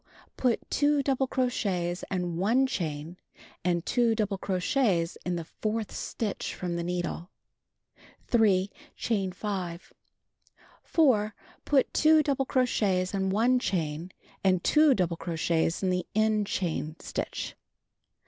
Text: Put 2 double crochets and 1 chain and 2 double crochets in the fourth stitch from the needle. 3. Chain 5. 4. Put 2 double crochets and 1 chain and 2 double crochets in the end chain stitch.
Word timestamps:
Put 0.35 0.67
2 0.71 1.03
double 1.03 1.27
crochets 1.27 2.03
and 2.09 2.35
1 2.39 2.65
chain 2.65 3.17
and 3.63 3.85
2 3.85 4.15
double 4.15 4.39
crochets 4.39 5.15
in 5.27 5.35
the 5.35 5.43
fourth 5.45 5.91
stitch 5.91 6.55
from 6.55 6.75
the 6.75 6.81
needle. 6.83 7.29
3. 8.25 8.71
Chain 8.95 9.31
5. 9.31 9.93
4. 10.81 11.35
Put 11.65 11.93
2 11.93 12.23
double 12.23 12.47
crochets 12.47 13.13
and 13.13 13.31
1 13.31 13.59
chain 13.59 14.11
and 14.43 14.63
2 14.63 14.95
double 14.95 15.17
crochets 15.17 15.83
in 15.83 15.91
the 15.91 16.07
end 16.15 16.47
chain 16.47 16.95
stitch. 16.99 17.55